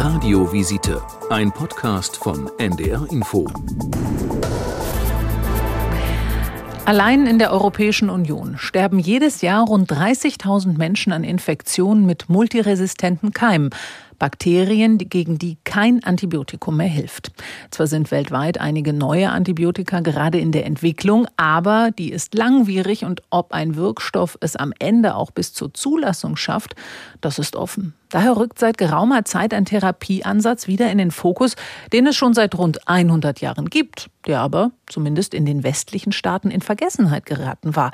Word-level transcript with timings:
Radiovisite, 0.00 1.02
ein 1.28 1.50
Podcast 1.50 2.18
von 2.18 2.48
NDR 2.56 3.04
Info. 3.10 3.48
Allein 6.84 7.26
in 7.26 7.40
der 7.40 7.50
Europäischen 7.50 8.08
Union 8.08 8.58
sterben 8.58 9.00
jedes 9.00 9.42
Jahr 9.42 9.66
rund 9.66 9.90
30.000 9.90 10.78
Menschen 10.78 11.12
an 11.12 11.24
Infektionen 11.24 12.06
mit 12.06 12.28
multiresistenten 12.28 13.32
Keimen. 13.32 13.70
Bakterien, 14.18 14.98
gegen 14.98 15.38
die 15.38 15.58
kein 15.64 16.02
Antibiotikum 16.04 16.76
mehr 16.76 16.88
hilft. 16.88 17.30
Zwar 17.70 17.86
sind 17.86 18.10
weltweit 18.10 18.58
einige 18.58 18.92
neue 18.92 19.30
Antibiotika 19.30 20.00
gerade 20.00 20.38
in 20.38 20.52
der 20.52 20.66
Entwicklung, 20.66 21.26
aber 21.36 21.90
die 21.90 22.10
ist 22.10 22.34
langwierig 22.34 23.04
und 23.04 23.22
ob 23.30 23.52
ein 23.52 23.76
Wirkstoff 23.76 24.36
es 24.40 24.56
am 24.56 24.72
Ende 24.78 25.14
auch 25.14 25.30
bis 25.30 25.52
zur 25.52 25.72
Zulassung 25.72 26.36
schafft, 26.36 26.74
das 27.20 27.38
ist 27.38 27.56
offen. 27.56 27.94
Daher 28.10 28.36
rückt 28.36 28.58
seit 28.58 28.78
geraumer 28.78 29.24
Zeit 29.24 29.52
ein 29.52 29.66
Therapieansatz 29.66 30.66
wieder 30.66 30.90
in 30.90 30.98
den 30.98 31.10
Fokus, 31.10 31.56
den 31.92 32.06
es 32.06 32.16
schon 32.16 32.34
seit 32.34 32.56
rund 32.56 32.88
100 32.88 33.40
Jahren 33.40 33.68
gibt, 33.68 34.08
der 34.26 34.40
aber 34.40 34.70
zumindest 34.86 35.34
in 35.34 35.44
den 35.44 35.62
westlichen 35.62 36.12
Staaten 36.12 36.50
in 36.50 36.62
Vergessenheit 36.62 37.26
geraten 37.26 37.76
war. 37.76 37.92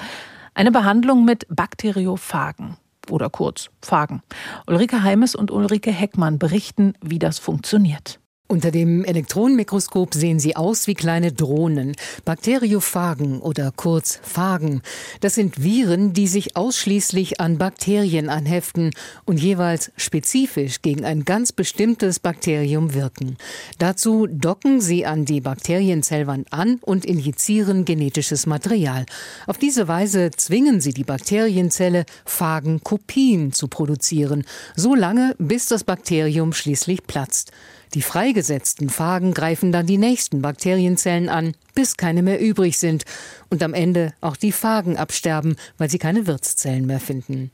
Eine 0.54 0.70
Behandlung 0.70 1.24
mit 1.24 1.46
Bakteriophagen 1.50 2.76
oder 3.10 3.30
kurz 3.30 3.70
Phagen. 3.82 4.22
Ulrike 4.66 5.02
Heimes 5.02 5.34
und 5.34 5.50
Ulrike 5.50 5.92
Heckmann 5.92 6.38
berichten, 6.38 6.94
wie 7.02 7.18
das 7.18 7.38
funktioniert. 7.38 8.20
Unter 8.54 8.70
dem 8.70 9.04
Elektronenmikroskop 9.04 10.14
sehen 10.14 10.38
sie 10.38 10.54
aus 10.54 10.86
wie 10.86 10.94
kleine 10.94 11.32
Drohnen, 11.32 11.96
Bakteriophagen 12.24 13.40
oder 13.40 13.72
kurz 13.74 14.20
Phagen. 14.22 14.80
Das 15.18 15.34
sind 15.34 15.64
Viren, 15.64 16.12
die 16.12 16.28
sich 16.28 16.56
ausschließlich 16.56 17.40
an 17.40 17.58
Bakterien 17.58 18.28
anheften 18.28 18.92
und 19.24 19.40
jeweils 19.40 19.90
spezifisch 19.96 20.82
gegen 20.82 21.04
ein 21.04 21.24
ganz 21.24 21.50
bestimmtes 21.50 22.20
Bakterium 22.20 22.94
wirken. 22.94 23.38
Dazu 23.80 24.28
docken 24.28 24.80
sie 24.80 25.04
an 25.04 25.24
die 25.24 25.40
Bakterienzellwand 25.40 26.52
an 26.52 26.78
und 26.80 27.04
injizieren 27.04 27.84
genetisches 27.84 28.46
Material. 28.46 29.04
Auf 29.48 29.58
diese 29.58 29.88
Weise 29.88 30.30
zwingen 30.30 30.80
sie 30.80 30.92
die 30.92 31.02
Bakterienzelle, 31.02 32.06
Phagenkopien 32.24 33.52
zu 33.52 33.66
produzieren, 33.66 34.44
so 34.76 34.94
lange, 34.94 35.34
bis 35.40 35.66
das 35.66 35.82
Bakterium 35.82 36.52
schließlich 36.52 37.08
platzt. 37.08 37.50
Die 37.94 38.02
freigesetzten 38.02 38.88
Phagen 38.88 39.34
greifen 39.34 39.70
dann 39.70 39.86
die 39.86 39.98
nächsten 39.98 40.42
Bakterienzellen 40.42 41.28
an, 41.28 41.54
bis 41.74 41.96
keine 41.96 42.22
mehr 42.22 42.40
übrig 42.40 42.76
sind 42.76 43.04
und 43.50 43.62
am 43.62 43.72
Ende 43.72 44.12
auch 44.20 44.36
die 44.36 44.50
Phagen 44.50 44.96
absterben, 44.96 45.54
weil 45.78 45.88
sie 45.88 45.98
keine 45.98 46.26
Wirtszellen 46.26 46.86
mehr 46.86 46.98
finden. 46.98 47.52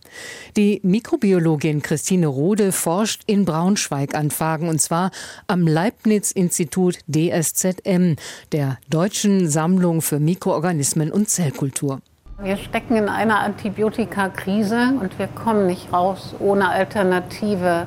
Die 0.56 0.80
Mikrobiologin 0.82 1.82
Christine 1.82 2.26
Rode 2.26 2.72
forscht 2.72 3.22
in 3.26 3.44
Braunschweig 3.44 4.14
an 4.14 4.30
Phagen 4.30 4.70
und 4.70 4.80
zwar 4.80 5.10
am 5.46 5.66
Leibniz-Institut 5.66 7.00
DSZM, 7.06 8.16
der 8.52 8.78
Deutschen 8.88 9.46
Sammlung 9.46 10.00
für 10.00 10.20
Mikroorganismen 10.20 11.12
und 11.12 11.28
Zellkultur. 11.28 12.00
Wir 12.42 12.56
stecken 12.56 12.96
in 12.96 13.10
einer 13.10 13.40
Antibiotikakrise 13.40 14.94
und 14.98 15.18
wir 15.18 15.26
kommen 15.26 15.66
nicht 15.66 15.92
raus 15.92 16.34
ohne 16.38 16.70
alternative 16.70 17.86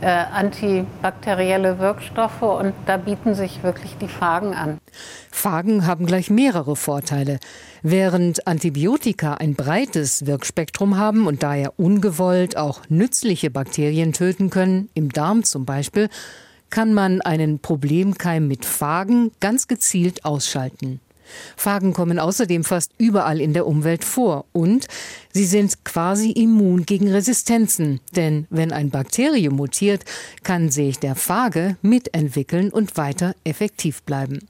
äh, 0.00 0.06
antibakterielle 0.06 1.78
Wirkstoffe 1.78 2.42
und 2.42 2.74
da 2.86 2.96
bieten 2.96 3.34
sich 3.34 3.62
wirklich 3.62 3.96
die 4.00 4.08
Phagen 4.08 4.54
an. 4.54 4.78
Phagen 5.30 5.86
haben 5.86 6.06
gleich 6.06 6.30
mehrere 6.30 6.76
Vorteile. 6.76 7.38
Während 7.82 8.46
Antibiotika 8.46 9.34
ein 9.34 9.54
breites 9.54 10.26
Wirkspektrum 10.26 10.96
haben 10.98 11.26
und 11.26 11.42
daher 11.42 11.78
ungewollt 11.78 12.56
auch 12.56 12.80
nützliche 12.88 13.50
Bakterien 13.50 14.12
töten 14.12 14.50
können, 14.50 14.88
im 14.94 15.10
Darm 15.10 15.44
zum 15.44 15.64
Beispiel, 15.64 16.08
kann 16.70 16.94
man 16.94 17.20
einen 17.20 17.60
Problemkeim 17.60 18.48
mit 18.48 18.64
Phagen 18.64 19.30
ganz 19.40 19.68
gezielt 19.68 20.24
ausschalten. 20.24 21.00
Phagen 21.56 21.92
kommen 21.92 22.18
außerdem 22.18 22.64
fast 22.64 22.92
überall 22.98 23.40
in 23.40 23.52
der 23.52 23.66
Umwelt 23.66 24.04
vor 24.04 24.44
und 24.52 24.86
sie 25.32 25.46
sind 25.46 25.84
quasi 25.84 26.30
immun 26.30 26.86
gegen 26.86 27.10
Resistenzen, 27.10 28.00
denn 28.14 28.46
wenn 28.50 28.72
ein 28.72 28.90
Bakterium 28.90 29.56
mutiert, 29.56 30.04
kann 30.42 30.70
sich 30.70 30.98
der 30.98 31.14
Phage 31.14 31.76
mitentwickeln 31.82 32.70
und 32.70 32.96
weiter 32.96 33.34
effektiv 33.44 34.02
bleiben. 34.02 34.40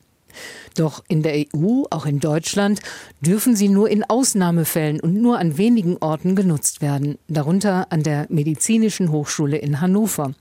Doch 0.76 1.02
in 1.08 1.22
der 1.22 1.34
EU, 1.34 1.84
auch 1.91 2.06
in 2.06 2.20
Deutschland, 2.20 2.80
dürfen 3.20 3.56
sie 3.56 3.69
nur 3.69 3.88
in 3.88 4.04
Ausnahmefällen 4.04 5.00
und 5.00 5.14
nur 5.14 5.38
an 5.38 5.58
wenigen 5.58 5.97
Orten 5.98 6.36
genutzt 6.36 6.82
werden, 6.82 7.19
darunter 7.28 7.86
an 7.91 8.02
der 8.02 8.26
Medizinischen 8.28 9.10
Hochschule 9.10 9.56
in 9.56 9.80
Hannover. 9.80 10.32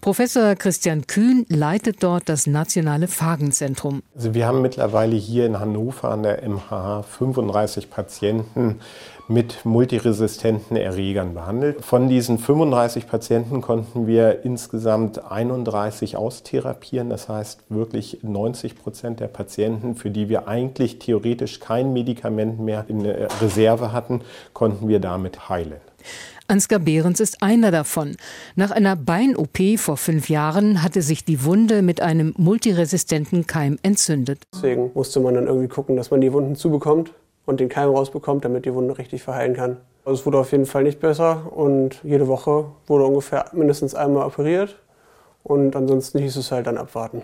Professor 0.00 0.54
Christian 0.54 1.06
Kühn 1.06 1.46
leitet 1.48 2.02
dort 2.02 2.28
das 2.28 2.46
Nationale 2.46 3.08
Phagenzentrum. 3.08 4.02
Also 4.14 4.34
wir 4.34 4.46
haben 4.46 4.62
mittlerweile 4.62 5.16
hier 5.16 5.46
in 5.46 5.58
Hannover 5.58 6.10
an 6.10 6.22
der 6.22 6.48
MHH 6.48 7.02
35 7.02 7.90
Patienten 7.90 8.80
mit 9.28 9.66
multiresistenten 9.66 10.76
Erregern 10.76 11.34
behandelt. 11.34 11.84
Von 11.84 12.08
diesen 12.08 12.38
35 12.38 13.06
Patienten 13.06 13.60
konnten 13.60 14.06
wir 14.06 14.44
insgesamt 14.44 15.30
31 15.30 16.16
austherapieren. 16.16 17.10
Das 17.10 17.28
heißt 17.28 17.60
wirklich 17.68 18.20
90 18.22 18.76
Prozent 18.76 19.20
der 19.20 19.27
Patienten, 19.28 19.94
für 19.94 20.10
die 20.10 20.28
wir 20.28 20.48
eigentlich 20.48 20.98
theoretisch 20.98 21.60
kein 21.60 21.92
Medikament 21.92 22.58
mehr 22.58 22.84
in 22.88 23.06
Reserve 23.06 23.92
hatten, 23.92 24.22
konnten 24.52 24.88
wir 24.88 24.98
damit 24.98 25.48
heilen. 25.48 25.80
Ansgar 26.50 26.78
Behrens 26.78 27.20
ist 27.20 27.42
einer 27.42 27.70
davon. 27.70 28.16
Nach 28.56 28.70
einer 28.70 28.96
Bein-OP 28.96 29.78
vor 29.78 29.98
fünf 29.98 30.30
Jahren 30.30 30.82
hatte 30.82 31.02
sich 31.02 31.24
die 31.26 31.44
Wunde 31.44 31.82
mit 31.82 32.00
einem 32.00 32.32
multiresistenten 32.38 33.46
Keim 33.46 33.78
entzündet. 33.82 34.44
Deswegen 34.54 34.90
musste 34.94 35.20
man 35.20 35.34
dann 35.34 35.46
irgendwie 35.46 35.68
gucken, 35.68 35.96
dass 35.96 36.10
man 36.10 36.22
die 36.22 36.32
Wunden 36.32 36.56
zubekommt 36.56 37.12
und 37.44 37.60
den 37.60 37.68
Keim 37.68 37.90
rausbekommt, 37.90 38.46
damit 38.46 38.64
die 38.64 38.72
Wunde 38.72 38.96
richtig 38.96 39.22
verheilen 39.22 39.54
kann. 39.54 39.76
Also 40.06 40.20
es 40.20 40.26
wurde 40.26 40.38
auf 40.38 40.52
jeden 40.52 40.64
Fall 40.64 40.84
nicht 40.84 41.00
besser 41.00 41.52
und 41.54 42.00
jede 42.02 42.28
Woche 42.28 42.64
wurde 42.86 43.04
ungefähr 43.04 43.44
mindestens 43.52 43.94
einmal 43.94 44.26
operiert 44.26 44.78
und 45.42 45.76
ansonsten 45.76 46.18
hieß 46.18 46.36
es 46.36 46.50
halt 46.50 46.66
dann 46.66 46.78
abwarten. 46.78 47.22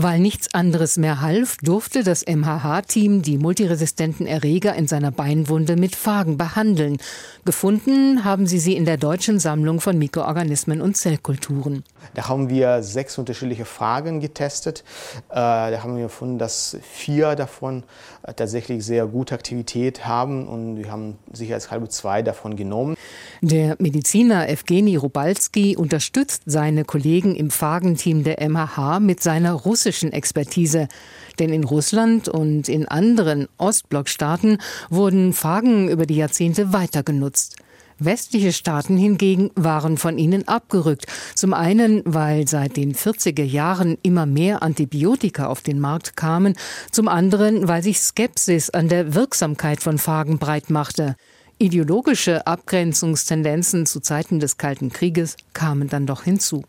Weil 0.00 0.20
nichts 0.20 0.54
anderes 0.54 0.96
mehr 0.96 1.20
half, 1.22 1.56
durfte 1.56 2.04
das 2.04 2.24
MHH-Team 2.24 3.22
die 3.22 3.36
multiresistenten 3.36 4.28
Erreger 4.28 4.76
in 4.76 4.86
seiner 4.86 5.10
Beinwunde 5.10 5.74
mit 5.74 5.96
Phagen 5.96 6.38
behandeln. 6.38 6.98
Gefunden 7.44 8.22
haben 8.22 8.46
sie 8.46 8.60
sie 8.60 8.76
in 8.76 8.84
der 8.84 8.96
Deutschen 8.96 9.40
Sammlung 9.40 9.80
von 9.80 9.98
Mikroorganismen 9.98 10.80
und 10.80 10.96
Zellkulturen. 10.96 11.82
Da 12.14 12.28
haben 12.28 12.48
wir 12.48 12.84
sechs 12.84 13.18
unterschiedliche 13.18 13.64
Phagen 13.64 14.20
getestet. 14.20 14.84
Äh, 15.30 15.34
da 15.34 15.80
haben 15.82 15.96
wir 15.96 16.04
gefunden, 16.04 16.38
dass 16.38 16.76
vier 16.80 17.34
davon 17.34 17.82
äh, 18.22 18.34
tatsächlich 18.34 18.84
sehr 18.84 19.04
gute 19.08 19.34
Aktivität 19.34 20.06
haben 20.06 20.46
und 20.46 20.76
wir 20.76 20.92
haben 20.92 21.18
sicherheitshalber 21.32 21.90
zwei 21.90 22.22
davon 22.22 22.54
genommen. 22.54 22.96
Der 23.40 23.76
Mediziner 23.78 24.48
Evgeny 24.48 24.96
Rubalski 24.96 25.76
unterstützt 25.76 26.42
seine 26.46 26.84
Kollegen 26.84 27.36
im 27.36 27.50
Phagenteam 27.50 28.24
der 28.24 28.40
MHH 28.40 28.98
mit 28.98 29.22
seiner 29.22 29.52
russischen 29.52 30.12
Expertise. 30.12 30.88
Denn 31.38 31.52
in 31.52 31.62
Russland 31.62 32.28
und 32.28 32.68
in 32.68 32.88
anderen 32.88 33.46
Ostblockstaaten 33.56 34.58
wurden 34.90 35.32
Phagen 35.32 35.88
über 35.88 36.04
die 36.04 36.16
Jahrzehnte 36.16 36.72
weiter 36.72 37.04
genutzt. 37.04 37.56
Westliche 38.00 38.52
Staaten 38.52 38.96
hingegen 38.96 39.50
waren 39.54 39.98
von 39.98 40.18
ihnen 40.18 40.46
abgerückt. 40.48 41.06
Zum 41.34 41.54
einen, 41.54 42.02
weil 42.04 42.48
seit 42.48 42.76
den 42.76 42.94
40er 42.94 43.44
Jahren 43.44 43.98
immer 44.02 44.26
mehr 44.26 44.64
Antibiotika 44.64 45.46
auf 45.46 45.62
den 45.62 45.78
Markt 45.78 46.16
kamen, 46.16 46.54
zum 46.90 47.06
anderen, 47.06 47.68
weil 47.68 47.84
sich 47.84 48.00
Skepsis 48.00 48.70
an 48.70 48.88
der 48.88 49.14
Wirksamkeit 49.14 49.80
von 49.80 49.98
Phagen 49.98 50.38
breit 50.38 50.70
machte. 50.70 51.14
Ideologische 51.60 52.46
Abgrenzungstendenzen 52.46 53.84
zu 53.84 53.98
Zeiten 53.98 54.38
des 54.38 54.58
Kalten 54.58 54.90
Krieges 54.90 55.36
kamen 55.54 55.88
dann 55.88 56.06
doch 56.06 56.22
hinzu. 56.22 56.62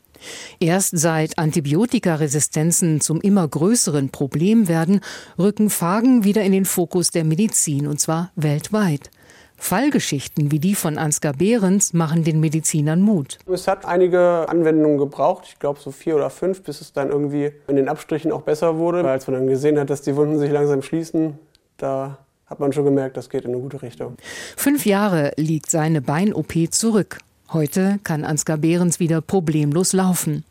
Erst 0.59 0.97
seit 0.97 1.37
Antibiotikaresistenzen 1.37 2.99
zum 2.99 3.21
immer 3.21 3.47
größeren 3.47 4.09
Problem 4.09 4.67
werden, 4.67 5.01
rücken 5.37 5.69
Phagen 5.69 6.23
wieder 6.23 6.41
in 6.41 6.53
den 6.53 6.65
Fokus 6.65 7.11
der 7.11 7.23
Medizin, 7.23 7.85
und 7.85 7.99
zwar 7.99 8.31
weltweit. 8.35 9.11
Fallgeschichten 9.57 10.51
wie 10.51 10.59
die 10.59 10.73
von 10.73 10.97
Ansgar 10.97 11.33
Behrens 11.33 11.93
machen 11.93 12.23
den 12.23 12.39
Medizinern 12.39 13.01
Mut. 13.01 13.37
Es 13.45 13.67
hat 13.67 13.85
einige 13.85 14.49
Anwendungen 14.49 14.97
gebraucht, 14.97 15.45
ich 15.49 15.59
glaube 15.59 15.79
so 15.79 15.91
vier 15.91 16.15
oder 16.15 16.31
fünf, 16.31 16.63
bis 16.63 16.81
es 16.81 16.93
dann 16.93 17.09
irgendwie 17.09 17.51
in 17.67 17.75
den 17.75 17.89
Abstrichen 17.89 18.31
auch 18.31 18.41
besser 18.41 18.79
wurde. 18.79 19.07
Als 19.07 19.27
man 19.27 19.35
dann 19.35 19.47
gesehen 19.47 19.77
hat, 19.77 19.91
dass 19.91 20.01
die 20.01 20.15
Wunden 20.15 20.39
sich 20.39 20.49
langsam 20.49 20.81
schließen, 20.81 21.37
da 21.77 22.17
hat 22.49 22.59
man 22.59 22.73
schon 22.73 22.85
gemerkt, 22.85 23.17
das 23.17 23.29
geht 23.29 23.45
in 23.45 23.51
eine 23.51 23.61
gute 23.61 23.81
Richtung. 23.81 24.15
Fünf 24.57 24.85
Jahre 24.85 25.33
liegt 25.37 25.69
seine 25.69 26.01
Bein-OP 26.01 26.71
zurück. 26.71 27.19
Heute 27.51 27.99
kann 28.03 28.25
Ansgar 28.25 28.57
Behrens 28.57 28.99
wieder 28.99 29.21
problemlos 29.21 29.93
laufen. 29.93 30.43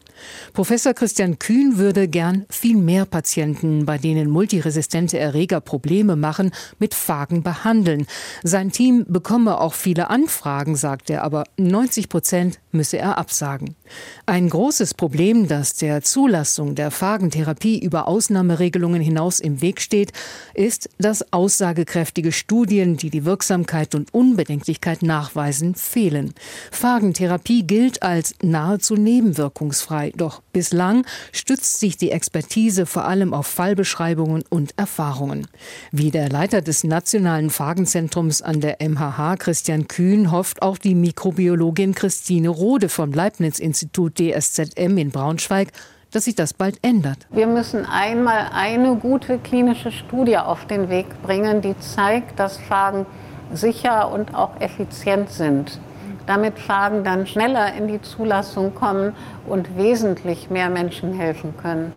Professor 0.52 0.94
Christian 0.94 1.38
Kühn 1.38 1.78
würde 1.78 2.08
gern 2.08 2.44
viel 2.50 2.76
mehr 2.76 3.04
Patienten, 3.04 3.86
bei 3.86 3.98
denen 3.98 4.30
multiresistente 4.30 5.18
Erreger 5.18 5.60
Probleme 5.60 6.16
machen, 6.16 6.50
mit 6.78 6.94
Phagen 6.94 7.42
behandeln. 7.42 8.06
Sein 8.42 8.72
Team 8.72 9.04
bekomme 9.08 9.60
auch 9.60 9.74
viele 9.74 10.10
Anfragen, 10.10 10.76
sagt 10.76 11.10
er, 11.10 11.22
aber 11.22 11.44
90 11.56 12.08
Prozent 12.08 12.58
müsse 12.72 12.98
er 12.98 13.18
absagen. 13.18 13.76
Ein 14.26 14.50
großes 14.50 14.94
Problem, 14.94 15.48
das 15.48 15.74
der 15.74 16.02
Zulassung 16.02 16.74
der 16.74 16.90
Phagentherapie 16.90 17.78
über 17.78 18.08
Ausnahmeregelungen 18.08 19.00
hinaus 19.00 19.40
im 19.40 19.62
Weg 19.62 19.80
steht, 19.80 20.12
ist, 20.52 20.90
dass 20.98 21.32
aussagekräftige 21.32 22.32
Studien, 22.32 22.96
die 22.98 23.08
die 23.08 23.24
Wirksamkeit 23.24 23.94
und 23.94 24.12
Unbedenklichkeit 24.12 25.02
nachweisen, 25.02 25.74
fehlen. 25.74 26.34
Phagentherapie 26.70 27.66
gilt 27.66 28.02
als 28.02 28.34
nahezu 28.42 28.96
nebenwirkungsfrei, 28.96 30.12
doch 30.14 30.42
bislang 30.52 31.06
stützt 31.32 31.80
sich 31.80 31.96
die 31.96 32.10
Expertise 32.10 32.84
vor 32.84 33.06
allem 33.06 33.32
auf 33.32 33.46
Fallbeschreibungen 33.46 34.44
und 34.50 34.74
Erfahrungen. 34.76 35.46
Wie 35.90 36.10
der 36.10 36.28
Leiter 36.28 36.60
des 36.60 36.84
Nationalen 36.84 37.48
Phagenzentrums 37.48 38.42
an 38.42 38.60
der 38.60 38.76
MHH, 38.86 39.36
Christian 39.38 39.88
Kühn, 39.88 40.30
hofft 40.30 40.60
auch 40.60 40.76
die 40.76 40.94
Mikrobiologin 40.94 41.94
Christine 41.94 42.50
Rode 42.50 42.88
vom 42.88 43.12
Leibniz-Institut 43.12 43.77
DSZM 43.86 44.98
in 44.98 45.10
Braunschweig, 45.10 45.72
dass 46.10 46.24
sich 46.24 46.34
das 46.34 46.54
bald 46.54 46.78
ändert. 46.82 47.26
Wir 47.30 47.46
müssen 47.46 47.84
einmal 47.86 48.50
eine 48.52 48.96
gute 48.96 49.38
klinische 49.38 49.92
Studie 49.92 50.38
auf 50.38 50.66
den 50.66 50.88
Weg 50.88 51.06
bringen, 51.22 51.60
die 51.60 51.78
zeigt, 51.78 52.38
dass 52.38 52.56
Phagen 52.56 53.06
sicher 53.52 54.10
und 54.10 54.34
auch 54.34 54.60
effizient 54.60 55.30
sind. 55.30 55.80
Damit 56.26 56.58
Phagen 56.58 57.04
dann 57.04 57.26
schneller 57.26 57.74
in 57.74 57.88
die 57.88 58.02
Zulassung 58.02 58.74
kommen 58.74 59.14
und 59.46 59.76
wesentlich 59.76 60.50
mehr 60.50 60.68
Menschen 60.68 61.14
helfen 61.14 61.54
können. 61.56 61.94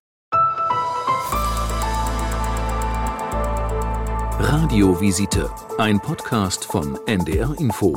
Radiovisite, 4.40 5.50
ein 5.78 6.00
Podcast 6.00 6.66
von 6.66 6.98
NDR 7.06 7.54
Info. 7.60 7.94